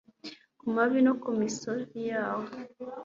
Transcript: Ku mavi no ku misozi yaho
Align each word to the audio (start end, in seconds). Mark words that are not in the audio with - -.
Ku 0.59 0.65
mavi 0.75 0.99
no 1.05 1.13
ku 1.21 1.29
misozi 1.39 1.97
yaho 2.09 2.47